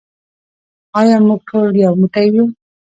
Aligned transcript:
آیا 0.99 1.17
موږ 1.27 1.39
ټول 1.49 1.67
یو 1.83 1.93
موټی 2.01 2.27
یو؟ 2.35 2.45